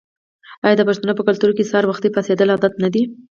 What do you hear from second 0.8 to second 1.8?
پښتنو په کلتور کې